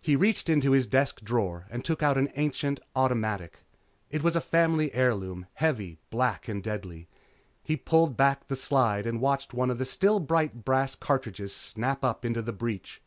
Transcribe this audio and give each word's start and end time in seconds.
He 0.00 0.14
reached 0.14 0.48
into 0.48 0.70
his 0.70 0.86
desk 0.86 1.20
drawer 1.20 1.66
and 1.68 1.84
took 1.84 2.00
out 2.00 2.16
an 2.16 2.30
ancient 2.36 2.78
automatic. 2.94 3.64
It 4.08 4.22
was 4.22 4.36
a 4.36 4.40
family 4.40 4.94
heirloom, 4.94 5.46
heavy, 5.54 5.98
black 6.10 6.46
and 6.46 6.62
deadly. 6.62 7.08
He 7.64 7.76
pulled 7.76 8.16
back 8.16 8.46
the 8.46 8.54
slide 8.54 9.04
and 9.04 9.20
watched 9.20 9.52
one 9.52 9.70
of 9.72 9.78
the 9.78 9.84
still 9.84 10.20
bright 10.20 10.64
brass 10.64 10.94
cartridges 10.94 11.52
snap 11.56 12.04
up 12.04 12.24
into 12.24 12.40
the 12.40 12.52
breech. 12.52 13.02